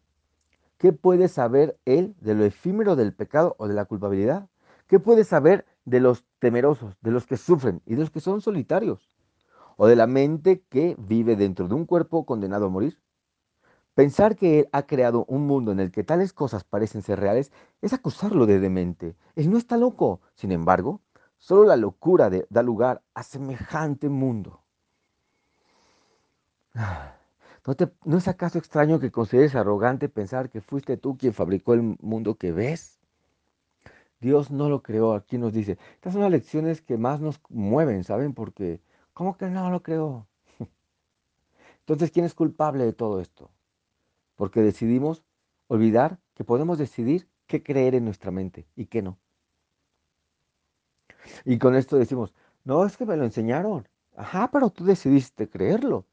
¿Qué 0.77 0.93
puede 0.93 1.29
saber 1.29 1.79
él 1.87 2.15
de 2.21 2.35
lo 2.35 2.45
efímero 2.45 2.95
del 2.95 3.15
pecado 3.15 3.57
o 3.59 3.67
de 3.67 3.73
la 3.73 3.87
culpabilidad? 3.87 4.51
¿Qué 4.87 5.01
puede 5.01 5.25
saber 5.25 5.65
de 5.87 6.01
los 6.01 6.27
temerosos, 6.39 6.99
de 7.01 7.13
los 7.13 7.27
que 7.27 7.39
sufren 7.39 7.81
y 7.87 7.95
de 7.95 8.01
los 8.01 8.11
que 8.11 8.21
son 8.21 8.43
solitarios? 8.43 9.17
¿O 9.79 9.87
de 9.87 9.97
la 9.97 10.07
mente 10.07 10.61
que 10.69 10.97
vive 10.99 11.35
dentro 11.35 11.67
de 11.67 11.75
un 11.75 11.87
cuerpo 11.87 12.27
condenado 12.27 12.67
a 12.67 12.69
morir? 12.69 13.01
Pensar 13.95 14.37
que 14.37 14.61
Él 14.61 14.69
ha 14.73 14.83
creado 14.83 15.25
un 15.29 15.47
mundo 15.47 15.73
en 15.73 15.81
el 15.81 15.93
que 15.93 16.05
tales 16.05 16.35
cosas 16.35 16.63
parecen 16.63 17.01
ser 17.01 17.21
reales 17.21 17.53
es 17.81 17.95
acusarlo 17.95 18.45
de 18.45 18.61
demente. 18.61 19.17
Él 19.35 19.51
no 19.51 19.57
está 19.57 19.79
loco. 19.79 20.21
Sin 20.35 20.53
embargo, 20.53 21.01
solo 21.39 21.65
la 21.65 21.77
locura 21.77 22.29
da 22.51 22.63
lugar 22.63 23.03
a 23.15 23.23
semejante 23.23 24.11
mundo. 24.11 24.64
¿No, 26.75 28.19
es 28.19 28.29
acaso 28.29 28.59
extraño 28.59 29.01
que 29.01 29.11
consideres 29.11 29.55
arrogante 29.55 30.09
pensar 30.09 30.51
que 30.51 30.61
fuiste 30.61 30.97
tú 30.97 31.17
quien 31.17 31.33
fabricó 31.33 31.75
el 31.75 31.97
mundo 32.01 32.37
que 32.37 32.53
ves? 32.53 33.01
Dios 34.21 34.51
no 34.51 34.69
lo 34.69 34.83
creó, 34.83 35.15
aquí 35.15 35.39
nos 35.39 35.53
dice. 35.53 35.79
Estas 35.95 36.13
son 36.15 36.23
las 36.23 36.31
lecciones 36.31 36.83
que 36.83 36.97
más 36.99 37.21
nos 37.21 37.41
mueven, 37.49 38.05
¿saben? 38.05 38.35
Porque, 38.35 38.81
¿cómo 39.13 39.37
que 39.37 39.47
no 39.49 39.71
lo 39.71 39.83
creó? 39.83 40.27
Entonces, 41.81 42.11
¿quién 42.11 42.25
es 42.27 42.35
culpable 42.35 42.85
de 42.85 42.93
todo 42.93 43.21
esto? 43.21 43.51
Porque 44.37 44.63
decidimos 44.63 45.25
olvidar 45.69 46.19
que 46.35 46.45
podemos 46.45 46.79
decidir 46.79 47.29
qué 47.47 47.63
creer 47.63 47.95
en 47.95 48.05
nuestra 48.05 48.31
mente 48.31 48.67
y 48.77 48.87
qué 48.87 49.03
no. 49.03 49.19
Y 51.45 51.59
con 51.59 51.75
esto 51.77 51.97
decimos, 51.97 52.35
no, 52.65 52.85
es 52.87 52.97
que 52.97 53.07
me 53.07 53.17
lo 53.17 53.25
enseñaron. 53.25 53.89
Ajá, 54.17 54.51
pero 54.51 54.71
tú 54.71 54.85
decidiste 54.85 55.49
creerlo. 55.49 56.07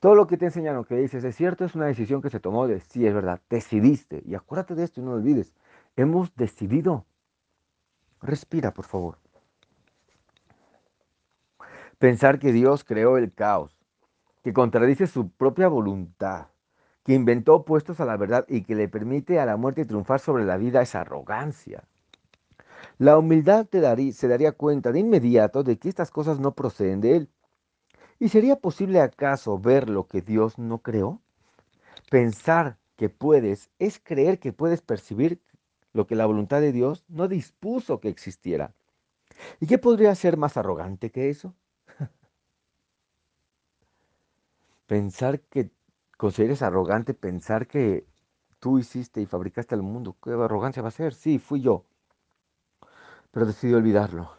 Todo 0.00 0.14
lo 0.14 0.26
que 0.26 0.36
te 0.36 0.46
enseñaron 0.46 0.84
que 0.84 0.96
dices 0.96 1.24
es 1.24 1.36
cierto, 1.36 1.64
es 1.64 1.74
una 1.74 1.86
decisión 1.86 2.20
que 2.20 2.30
se 2.30 2.40
tomó 2.40 2.66
de 2.66 2.80
sí, 2.80 3.06
es 3.06 3.14
verdad, 3.14 3.40
decidiste. 3.48 4.22
Y 4.26 4.34
acuérdate 4.34 4.74
de 4.74 4.84
esto 4.84 5.00
y 5.00 5.04
no 5.04 5.10
lo 5.10 5.16
olvides. 5.16 5.54
Hemos 5.96 6.34
decidido. 6.34 7.06
Respira, 8.20 8.72
por 8.72 8.84
favor. 8.84 9.18
Pensar 11.98 12.38
que 12.38 12.52
Dios 12.52 12.84
creó 12.84 13.16
el 13.16 13.32
caos, 13.32 13.78
que 14.42 14.52
contradice 14.52 15.06
su 15.06 15.30
propia 15.30 15.68
voluntad, 15.68 16.48
que 17.04 17.14
inventó 17.14 17.54
opuestos 17.54 18.00
a 18.00 18.04
la 18.04 18.16
verdad 18.16 18.44
y 18.48 18.62
que 18.62 18.74
le 18.74 18.88
permite 18.88 19.38
a 19.38 19.46
la 19.46 19.56
muerte 19.56 19.84
triunfar 19.84 20.20
sobre 20.20 20.44
la 20.44 20.56
vida 20.56 20.82
es 20.82 20.94
arrogancia. 20.94 21.84
La 22.98 23.18
humildad 23.18 23.66
te 23.66 23.80
daría, 23.80 24.12
se 24.12 24.28
daría 24.28 24.52
cuenta 24.52 24.92
de 24.92 25.00
inmediato 25.00 25.62
de 25.62 25.78
que 25.78 25.88
estas 25.88 26.10
cosas 26.10 26.40
no 26.40 26.54
proceden 26.54 27.00
de 27.00 27.16
Él, 27.16 27.30
¿Y 28.18 28.28
sería 28.28 28.56
posible 28.56 29.00
acaso 29.00 29.58
ver 29.58 29.90
lo 29.90 30.06
que 30.06 30.22
Dios 30.22 30.58
no 30.58 30.78
creó? 30.78 31.20
Pensar 32.10 32.78
que 32.96 33.08
puedes 33.08 33.70
es 33.78 33.98
creer 33.98 34.38
que 34.38 34.52
puedes 34.52 34.80
percibir 34.82 35.40
lo 35.92 36.06
que 36.06 36.14
la 36.16 36.26
voluntad 36.26 36.60
de 36.60 36.72
Dios 36.72 37.04
no 37.08 37.28
dispuso 37.28 38.00
que 38.00 38.08
existiera. 38.08 38.72
¿Y 39.60 39.66
qué 39.66 39.78
podría 39.78 40.14
ser 40.14 40.36
más 40.36 40.56
arrogante 40.56 41.10
que 41.10 41.30
eso? 41.30 41.54
pensar 44.86 45.40
que 45.40 45.70
consideres 46.16 46.62
arrogante, 46.62 47.14
pensar 47.14 47.66
que 47.66 48.06
tú 48.60 48.78
hiciste 48.78 49.20
y 49.20 49.26
fabricaste 49.26 49.74
el 49.74 49.82
mundo. 49.82 50.16
¿Qué 50.22 50.30
arrogancia 50.30 50.82
va 50.82 50.88
a 50.88 50.92
ser? 50.92 51.14
Sí, 51.14 51.38
fui 51.38 51.60
yo. 51.60 51.84
Pero 53.30 53.46
decidí 53.46 53.74
olvidarlo. 53.74 54.30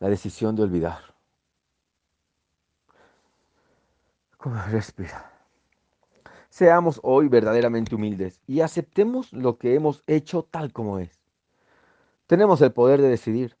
La 0.00 0.08
decisión 0.08 0.56
de 0.56 0.62
olvidar. 0.62 1.11
Respira. 4.44 5.30
Seamos 6.48 7.00
hoy 7.04 7.28
verdaderamente 7.28 7.94
humildes 7.94 8.40
y 8.46 8.60
aceptemos 8.60 9.32
lo 9.32 9.56
que 9.56 9.74
hemos 9.74 10.02
hecho 10.06 10.42
tal 10.42 10.72
como 10.72 10.98
es. 10.98 11.20
Tenemos 12.26 12.60
el 12.60 12.72
poder 12.72 13.00
de 13.00 13.08
decidir. 13.08 13.56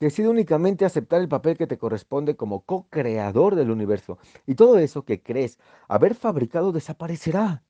Decide 0.00 0.28
únicamente 0.28 0.84
aceptar 0.84 1.20
el 1.20 1.28
papel 1.28 1.56
que 1.56 1.66
te 1.66 1.78
corresponde 1.78 2.36
como 2.36 2.64
co-creador 2.64 3.54
del 3.54 3.70
universo 3.70 4.18
y 4.46 4.54
todo 4.54 4.78
eso 4.78 5.04
que 5.04 5.22
crees 5.22 5.58
haber 5.88 6.14
fabricado 6.14 6.72
desaparecerá. 6.72 7.62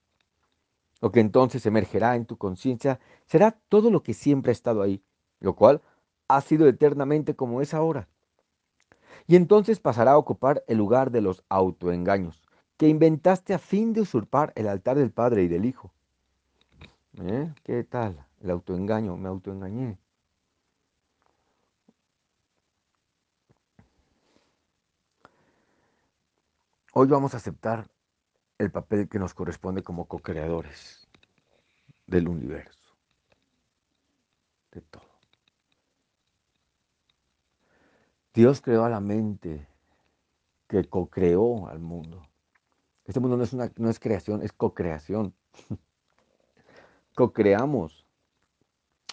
Lo 1.00 1.12
que 1.12 1.20
entonces 1.20 1.64
emergerá 1.66 2.16
en 2.16 2.26
tu 2.26 2.36
conciencia 2.36 2.98
será 3.26 3.52
todo 3.68 3.90
lo 3.90 4.02
que 4.02 4.14
siempre 4.14 4.50
ha 4.50 4.52
estado 4.52 4.82
ahí, 4.82 5.02
lo 5.40 5.54
cual 5.54 5.82
ha 6.28 6.40
sido 6.40 6.66
eternamente 6.66 7.36
como 7.36 7.62
es 7.62 7.72
ahora 7.72 8.08
y 9.26 9.36
entonces 9.36 9.80
pasará 9.80 10.12
a 10.12 10.18
ocupar 10.18 10.64
el 10.68 10.78
lugar 10.78 11.10
de 11.10 11.20
los 11.20 11.44
autoengaños 11.48 12.42
que 12.76 12.88
inventaste 12.88 13.54
a 13.54 13.58
fin 13.58 13.92
de 13.92 14.02
usurpar 14.02 14.52
el 14.54 14.68
altar 14.68 14.96
del 14.96 15.10
Padre 15.10 15.42
y 15.42 15.48
del 15.48 15.64
Hijo. 15.64 15.92
¿Eh? 17.20 17.52
¿Qué 17.64 17.82
tal? 17.84 18.24
El 18.40 18.50
autoengaño, 18.50 19.16
me 19.16 19.28
autoengañé. 19.28 19.98
Hoy 26.94 27.06
vamos 27.08 27.34
a 27.34 27.38
aceptar 27.38 27.88
el 28.58 28.70
papel 28.70 29.08
que 29.08 29.18
nos 29.18 29.34
corresponde 29.34 29.82
como 29.82 30.06
co-creadores 30.06 31.08
del 32.06 32.28
universo, 32.28 32.96
de 34.72 34.80
todo. 34.80 35.17
Dios 38.34 38.60
creó 38.60 38.84
a 38.84 38.90
la 38.90 39.00
mente 39.00 39.66
que 40.68 40.84
co-creó 40.84 41.68
al 41.68 41.78
mundo. 41.78 42.22
Este 43.04 43.20
mundo 43.20 43.36
no 43.36 43.44
es, 43.44 43.52
una, 43.52 43.72
no 43.76 43.88
es 43.88 43.98
creación, 43.98 44.42
es 44.42 44.52
co-creación. 44.52 45.34
Co-creamos. 47.14 48.06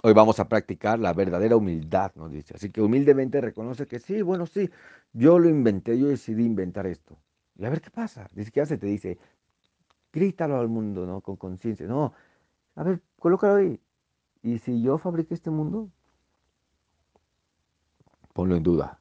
Hoy 0.03 0.13
vamos 0.13 0.39
a 0.39 0.47
practicar 0.47 0.99
la 0.99 1.13
verdadera 1.13 1.55
humildad, 1.55 2.11
nos 2.15 2.29
dice. 2.29 2.53
Así 2.55 2.69
que 2.69 2.81
humildemente 2.81 3.41
reconoce 3.41 3.87
que 3.87 3.99
sí, 3.99 4.21
bueno, 4.21 4.45
sí, 4.45 4.69
yo 5.13 5.39
lo 5.39 5.49
inventé, 5.49 5.97
yo 5.97 6.07
decidí 6.07 6.45
inventar 6.45 6.85
esto. 6.85 7.17
Y 7.55 7.65
a 7.65 7.69
ver 7.69 7.81
qué 7.81 7.89
pasa. 7.89 8.29
Dice 8.33 8.51
que 8.51 8.61
hace, 8.61 8.77
te 8.77 8.85
dice, 8.85 9.17
grítalo 10.11 10.59
al 10.59 10.67
mundo, 10.67 11.05
¿no? 11.05 11.21
Con 11.21 11.37
conciencia. 11.37 11.87
No, 11.87 12.13
a 12.75 12.83
ver, 12.83 13.01
colócalo 13.17 13.55
ahí. 13.55 13.79
¿Y 14.43 14.59
si 14.59 14.81
yo 14.81 14.97
fabriqué 14.97 15.33
este 15.33 15.49
mundo? 15.49 15.89
Ponlo 18.33 18.55
en 18.57 18.63
duda. 18.63 18.99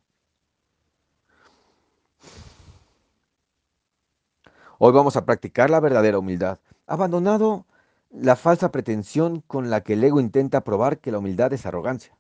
Hoy 4.78 4.92
vamos 4.92 5.16
a 5.16 5.24
practicar 5.24 5.70
la 5.70 5.78
verdadera 5.78 6.18
humildad, 6.18 6.58
abandonado 6.88 7.64
la 8.10 8.34
falsa 8.34 8.72
pretensión 8.72 9.40
con 9.40 9.70
la 9.70 9.82
que 9.82 9.92
el 9.92 10.02
ego 10.02 10.18
intenta 10.18 10.64
probar 10.64 10.98
que 10.98 11.12
la 11.12 11.18
humildad 11.18 11.52
es 11.52 11.64
arrogancia. 11.64 12.18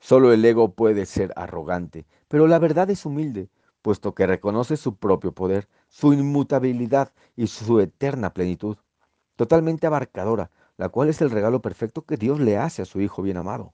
Solo 0.00 0.32
el 0.32 0.44
ego 0.44 0.72
puede 0.74 1.06
ser 1.06 1.32
arrogante, 1.36 2.04
pero 2.26 2.48
la 2.48 2.58
verdad 2.58 2.90
es 2.90 3.06
humilde, 3.06 3.48
puesto 3.80 4.12
que 4.12 4.26
reconoce 4.26 4.76
su 4.76 4.96
propio 4.96 5.32
poder, 5.32 5.68
su 5.88 6.12
inmutabilidad 6.12 7.12
y 7.36 7.46
su 7.46 7.78
eterna 7.78 8.34
plenitud, 8.34 8.76
totalmente 9.36 9.86
abarcadora, 9.86 10.50
la 10.78 10.88
cual 10.88 11.08
es 11.08 11.20
el 11.20 11.30
regalo 11.30 11.62
perfecto 11.62 12.02
que 12.02 12.16
Dios 12.16 12.40
le 12.40 12.58
hace 12.58 12.82
a 12.82 12.86
su 12.86 13.00
Hijo 13.00 13.22
bien 13.22 13.36
amado. 13.36 13.72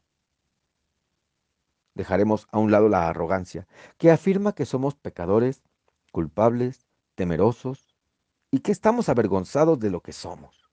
Dejaremos 1.95 2.49
a 2.53 2.59
un 2.59 2.71
lado 2.71 2.91
la 2.91 3.09
arrogancia, 3.09 3.67
que 3.97 4.11
afirma 4.11 4.55
que 4.55 4.67
somos 4.67 4.95
pecadores, 4.95 5.63
culpables, 6.13 6.87
temerosos 7.15 7.84
y 8.55 8.61
que 8.61 8.71
estamos 8.71 9.09
avergonzados 9.09 9.81
de 9.81 9.91
lo 9.91 10.01
que 10.01 10.13
somos. 10.13 10.71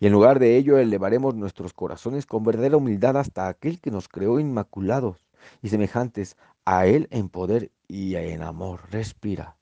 Y 0.00 0.06
en 0.06 0.14
lugar 0.14 0.38
de 0.38 0.56
ello 0.56 0.78
elevaremos 0.78 1.34
nuestros 1.34 1.74
corazones 1.74 2.24
con 2.24 2.42
verdadera 2.42 2.78
humildad 2.78 3.18
hasta 3.18 3.48
aquel 3.48 3.82
que 3.82 3.90
nos 3.90 4.08
creó 4.08 4.40
inmaculados 4.40 5.26
y 5.60 5.68
semejantes 5.68 6.38
a 6.64 6.86
Él 6.86 7.06
en 7.10 7.28
poder 7.28 7.70
y 7.86 8.14
en 8.14 8.40
amor. 8.42 8.80
Respira. 8.90 9.58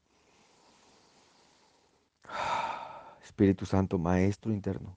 Espíritu 3.24 3.66
Santo, 3.66 3.98
Maestro 3.98 4.52
interno, 4.52 4.96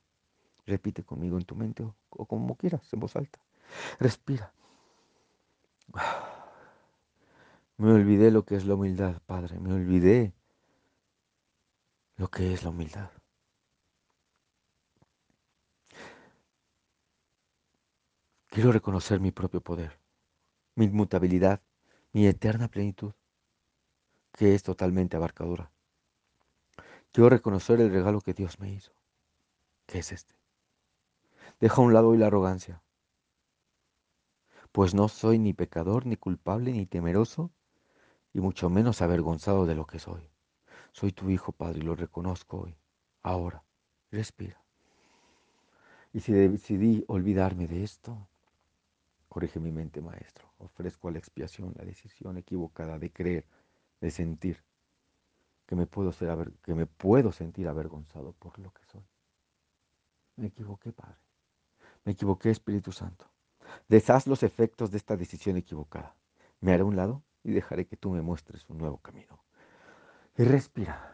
repite 0.68 1.02
conmigo 1.02 1.40
en 1.40 1.46
tu 1.46 1.56
mente 1.56 1.84
o, 2.12 2.26
como 2.28 2.56
quieras, 2.56 2.88
en 2.94 3.00
voz 3.00 3.16
alta. 3.16 3.40
Respira. 4.00 4.54
Me 7.78 7.92
olvidé 7.94 8.30
lo 8.30 8.46
que 8.46 8.54
es 8.54 8.66
la 8.66 8.76
humildad, 8.76 9.24
Padre. 9.26 9.60
Me 9.60 9.74
olvidé 9.74 10.34
lo 12.20 12.30
que 12.30 12.54
es 12.54 12.64
la 12.66 12.70
humildad. 12.70 13.10
Quiero 18.48 18.74
reconocer 18.74 19.22
mi 19.22 19.32
propio 19.32 19.62
poder, 19.62 19.98
mi 20.76 20.84
inmutabilidad, 20.84 21.62
mi 22.12 22.28
eterna 22.28 22.68
plenitud, 22.68 23.14
que 24.34 24.54
es 24.54 24.64
totalmente 24.64 25.16
abarcadora. 25.16 25.72
Quiero 27.14 27.30
reconocer 27.30 27.80
el 27.80 27.90
regalo 27.90 28.20
que 28.20 28.34
Dios 28.34 28.60
me 28.60 28.70
hizo, 28.70 28.92
que 29.86 30.00
es 30.00 30.12
este. 30.12 30.36
Deja 31.62 31.78
a 31.78 31.86
un 31.86 31.94
lado 31.94 32.10
hoy 32.10 32.18
la 32.18 32.28
arrogancia, 32.28 32.84
pues 34.74 34.94
no 34.94 35.08
soy 35.08 35.40
ni 35.40 35.54
pecador, 35.54 36.06
ni 36.06 36.18
culpable, 36.18 36.74
ni 36.74 36.86
temeroso, 36.86 37.54
y 38.34 38.42
mucho 38.42 38.70
menos 38.70 39.02
avergonzado 39.02 39.66
de 39.66 39.76
lo 39.76 39.88
que 39.88 40.00
soy. 40.00 40.30
Soy 40.92 41.12
tu 41.12 41.30
hijo, 41.30 41.52
Padre, 41.52 41.80
y 41.80 41.84
lo 41.84 41.96
reconozco 41.96 42.62
hoy, 42.62 42.76
ahora. 43.24 43.64
Respira. 44.12 44.60
Y 46.14 46.22
si 46.22 46.34
decidí 46.34 47.04
olvidarme 47.08 47.68
de 47.68 47.84
esto, 47.84 48.28
Corrige 49.30 49.60
mi 49.60 49.72
mente, 49.72 50.02
Maestro. 50.02 50.52
Ofrezco 50.58 51.08
a 51.08 51.12
la 51.12 51.20
expiación 51.20 51.74
la 51.78 51.86
decisión 51.86 52.38
equivocada 52.38 52.98
de 52.98 53.12
creer, 53.12 53.46
de 54.02 54.10
sentir 54.10 54.64
que 55.68 55.76
me 55.76 55.86
puedo, 55.86 56.12
ser, 56.12 56.52
que 56.64 56.74
me 56.74 56.88
puedo 56.88 57.32
sentir 57.32 57.68
avergonzado 57.68 58.34
por 58.34 58.58
lo 58.58 58.72
que 58.74 58.84
soy. 58.86 59.06
Me 60.36 60.48
equivoqué, 60.48 60.92
Padre. 60.92 61.20
Me 62.04 62.14
equivoqué, 62.14 62.50
Espíritu 62.50 62.92
Santo. 62.92 63.30
Deshaz 63.88 64.26
los 64.26 64.42
efectos 64.42 64.90
de 64.90 64.98
esta 64.98 65.16
decisión 65.16 65.58
equivocada. 65.58 66.16
Me 66.60 66.74
haré 66.74 66.82
a 66.82 66.86
un 66.86 66.96
lado 66.96 67.22
y 67.44 67.52
dejaré 67.52 67.86
que 67.86 67.98
tú 67.98 68.10
me 68.10 68.24
muestres 68.24 68.68
un 68.68 68.80
nuevo 68.80 68.98
camino. 68.98 69.44
Y 70.40 70.46
respira. 70.46 71.14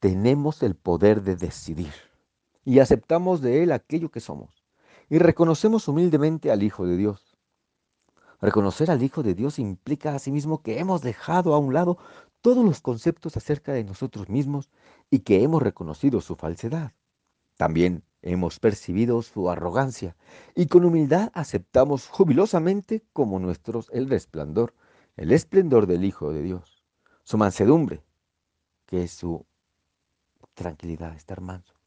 Tenemos 0.00 0.64
el 0.64 0.74
poder 0.74 1.22
de 1.22 1.36
decidir 1.36 1.92
y 2.64 2.80
aceptamos 2.80 3.40
de 3.40 3.62
Él 3.62 3.70
aquello 3.70 4.10
que 4.10 4.18
somos. 4.18 4.64
Y 5.08 5.20
reconocemos 5.20 5.86
humildemente 5.86 6.50
al 6.50 6.64
Hijo 6.64 6.84
de 6.84 6.96
Dios. 6.96 7.36
Reconocer 8.40 8.90
al 8.90 9.00
Hijo 9.00 9.22
de 9.22 9.34
Dios 9.34 9.60
implica 9.60 10.16
asimismo 10.16 10.62
que 10.62 10.80
hemos 10.80 11.00
dejado 11.00 11.54
a 11.54 11.58
un 11.58 11.72
lado 11.72 11.98
todos 12.40 12.64
los 12.64 12.80
conceptos 12.80 13.36
acerca 13.36 13.72
de 13.72 13.84
nosotros 13.84 14.28
mismos 14.28 14.68
y 15.10 15.20
que 15.20 15.44
hemos 15.44 15.62
reconocido 15.62 16.20
su 16.20 16.34
falsedad. 16.34 16.90
También 17.56 18.02
hemos 18.22 18.58
percibido 18.58 19.22
su 19.22 19.48
arrogancia 19.48 20.16
y 20.56 20.66
con 20.66 20.84
humildad 20.84 21.30
aceptamos 21.34 22.08
jubilosamente 22.08 23.04
como 23.12 23.38
nuestros 23.38 23.90
el 23.92 24.08
resplandor, 24.10 24.74
el 25.18 25.32
esplendor 25.32 25.86
del 25.86 26.04
Hijo 26.04 26.32
de 26.32 26.42
Dios, 26.42 26.82
su 27.22 27.36
mansedumbre, 27.36 28.02
que 28.86 29.02
es 29.02 29.12
su 29.12 29.44
tranquilidad, 30.54 31.14
estar 31.14 31.40
manso 31.40 31.78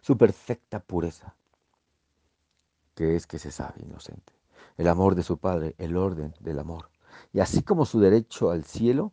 su 0.00 0.16
perfecta 0.16 0.80
pureza, 0.80 1.34
que 2.94 3.16
es 3.16 3.26
que 3.26 3.38
se 3.38 3.50
sabe 3.50 3.82
inocente, 3.82 4.32
el 4.76 4.88
amor 4.88 5.14
de 5.14 5.22
su 5.22 5.38
Padre, 5.38 5.74
el 5.78 5.96
orden 5.96 6.34
del 6.40 6.58
amor, 6.58 6.90
y 7.32 7.40
así 7.40 7.62
como 7.62 7.84
su 7.84 8.00
derecho 8.00 8.50
al 8.50 8.64
cielo, 8.64 9.12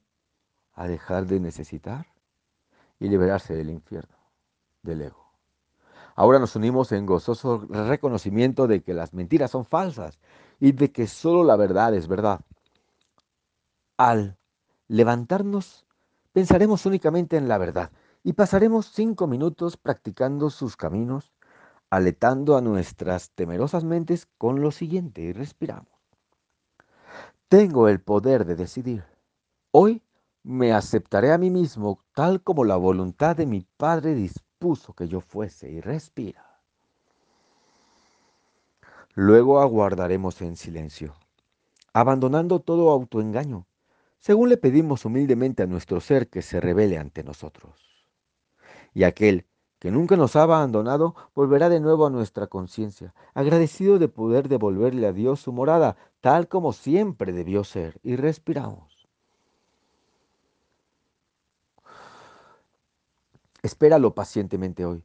a 0.74 0.88
dejar 0.88 1.26
de 1.26 1.40
necesitar 1.40 2.08
y 3.00 3.10
liberarse 3.10 3.56
del 3.56 3.70
infierno, 3.70 4.16
del 4.82 5.02
ego. 5.02 5.30
Ahora 6.16 6.40
nos 6.40 6.56
unimos 6.56 6.92
en 6.92 7.06
gozoso 7.06 7.66
reconocimiento 7.70 8.68
de 8.68 8.82
que 8.82 8.94
las 8.94 9.14
mentiras 9.14 9.52
son 9.52 9.66
falsas 9.66 10.20
y 10.60 10.74
de 10.74 10.92
que 10.92 11.08
solo 11.08 11.44
la 11.44 11.56
verdad 11.56 11.94
es 11.94 12.08
verdad. 12.08 12.42
Al 14.00 14.38
levantarnos, 14.88 15.86
pensaremos 16.32 16.86
únicamente 16.86 17.36
en 17.36 17.50
la 17.50 17.58
verdad 17.58 17.92
y 18.24 18.32
pasaremos 18.32 18.86
cinco 18.94 19.28
minutos 19.28 19.76
practicando 19.76 20.50
sus 20.50 20.78
caminos, 20.78 21.34
aletando 21.90 22.56
a 22.56 22.62
nuestras 22.62 23.32
temerosas 23.32 23.84
mentes 23.84 24.26
con 24.38 24.62
lo 24.62 24.72
siguiente 24.72 25.20
y 25.20 25.34
respiramos. 25.34 25.92
Tengo 27.50 27.90
el 27.90 28.00
poder 28.00 28.46
de 28.46 28.56
decidir. 28.56 29.04
Hoy 29.72 30.02
me 30.44 30.72
aceptaré 30.72 31.34
a 31.34 31.38
mí 31.38 31.50
mismo 31.50 32.00
tal 32.14 32.42
como 32.42 32.64
la 32.64 32.78
voluntad 32.78 33.36
de 33.36 33.48
mi 33.48 33.68
Padre 33.76 34.16
dispuso 34.16 34.94
que 34.94 35.10
yo 35.10 35.20
fuese 35.20 35.70
y 35.70 35.82
respira. 35.82 36.62
Luego 39.14 39.60
aguardaremos 39.60 40.42
en 40.42 40.56
silencio, 40.56 41.16
abandonando 41.92 42.62
todo 42.62 42.92
autoengaño, 42.92 43.66
según 44.20 44.50
le 44.50 44.58
pedimos 44.58 45.06
humildemente 45.06 45.64
a 45.64 45.68
nuestro 45.68 46.02
ser 46.02 46.30
que 46.30 46.42
se 46.42 46.60
revele 46.60 46.98
ante 46.98 47.24
nosotros 47.24 47.90
y 48.94 49.04
aquel 49.04 49.46
que 49.80 49.92
nunca 49.92 50.18
nos 50.18 50.36
ha 50.36 50.44
abandonado 50.44 51.16
volverá 51.34 51.70
de 51.70 51.80
nuevo 51.80 52.06
a 52.06 52.10
nuestra 52.10 52.48
conciencia, 52.48 53.14
agradecido 53.34 53.98
de 53.98 54.10
poder 54.10 54.50
devolverle 54.50 55.08
a 55.08 55.14
Dios 55.14 55.40
su 55.40 55.54
morada, 55.54 55.96
tal 56.20 56.50
como 56.50 56.74
siempre 56.74 57.32
debió 57.32 57.64
ser, 57.64 57.98
y 58.04 58.18
respiramos. 58.18 59.08
Espéralo 63.64 64.14
pacientemente 64.14 64.86
hoy 64.86 65.04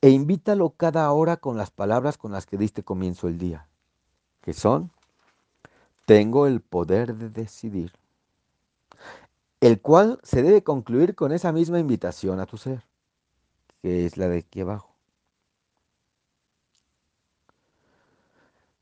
e 0.00 0.10
invítalo 0.10 0.70
cada 0.70 1.10
hora 1.12 1.36
con 1.36 1.56
las 1.56 1.70
palabras 1.70 2.18
con 2.18 2.32
las 2.32 2.46
que 2.46 2.58
diste 2.58 2.82
comienzo 2.82 3.28
el 3.28 3.38
día, 3.38 3.68
que 4.40 4.52
son, 4.52 4.90
tengo 6.04 6.48
el 6.48 6.60
poder 6.60 7.14
de 7.14 7.30
decidir 7.30 7.92
el 9.60 9.80
cual 9.80 10.20
se 10.22 10.42
debe 10.42 10.62
concluir 10.62 11.14
con 11.14 11.32
esa 11.32 11.52
misma 11.52 11.78
invitación 11.78 12.40
a 12.40 12.46
tu 12.46 12.56
ser, 12.56 12.84
que 13.82 14.06
es 14.06 14.16
la 14.16 14.28
de 14.28 14.38
aquí 14.38 14.60
abajo. 14.60 14.94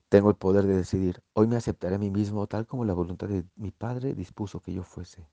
Tengo 0.09 0.31
el 0.31 0.37
poder 0.37 0.67
de 0.67 0.77
decidir, 0.77 1.23
hoy 1.33 1.47
me 1.47 1.57
aceptaré 1.57 1.97
a 1.97 1.99
mí 1.99 2.11
mismo 2.11 2.47
tal 2.47 2.67
como 2.67 2.85
la 2.85 2.95
voluntad 2.95 3.29
de 3.29 3.45
mi 3.57 3.71
Padre 3.71 4.15
dispuso 4.15 4.61
que 4.61 4.73
yo 4.73 4.85
fuese. 4.85 5.27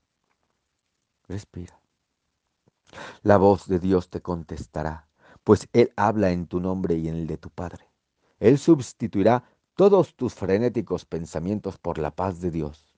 Respira. 1.27 1.79
La 3.21 3.37
voz 3.37 3.67
de 3.67 3.79
Dios 3.79 4.09
te 4.09 4.21
contestará, 4.21 5.07
pues 5.43 5.67
Él 5.73 5.93
habla 5.95 6.31
en 6.31 6.47
tu 6.47 6.59
nombre 6.59 6.95
y 6.95 7.07
en 7.07 7.15
el 7.15 7.27
de 7.27 7.37
tu 7.37 7.49
Padre. 7.49 7.87
Él 8.39 8.57
sustituirá 8.57 9.43
todos 9.75 10.15
tus 10.15 10.33
frenéticos 10.33 11.05
pensamientos 11.05 11.77
por 11.77 11.97
la 11.97 12.11
paz 12.11 12.41
de 12.41 12.51
Dios. 12.51 12.93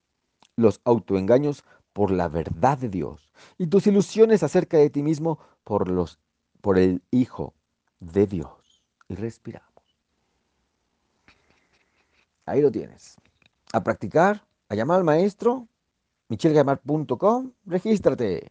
Los 0.55 0.81
autoengaños 0.85 1.63
por 1.95 2.11
la 2.11 2.27
verdad 2.27 2.77
de 2.77 2.89
Dios 2.89 3.31
y 3.57 3.67
tus 3.67 3.87
ilusiones 3.87 4.43
acerca 4.43 4.75
de 4.77 4.89
ti 4.89 5.01
mismo 5.01 5.39
por, 5.63 5.87
los, 5.87 6.19
por 6.59 6.77
el 6.77 7.01
Hijo 7.09 7.53
de 8.01 8.27
Dios. 8.27 8.83
Y 9.07 9.15
respiramos. 9.15 9.71
Ahí 12.45 12.61
lo 12.61 12.69
tienes. 12.69 13.15
A 13.71 13.81
practicar, 13.81 14.45
a 14.67 14.75
llamar 14.75 14.97
al 14.97 15.05
maestro 15.05 15.69
michelgamar.com, 16.27 17.53
regístrate. 17.65 18.49